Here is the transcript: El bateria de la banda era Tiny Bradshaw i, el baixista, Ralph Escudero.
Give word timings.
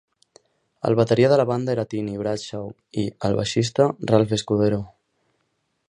El 0.91 0.95
bateria 0.99 1.29
de 1.33 1.37
la 1.41 1.45
banda 1.49 1.71
era 1.77 1.85
Tiny 1.91 2.15
Bradshaw 2.21 2.73
i, 3.05 3.05
el 3.31 3.39
baixista, 3.41 3.89
Ralph 4.15 4.35
Escudero. 4.41 4.83